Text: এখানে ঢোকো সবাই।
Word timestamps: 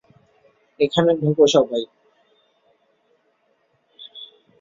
এখানে 0.79 1.11
ঢোকো 1.21 1.45
সবাই। 1.53 1.83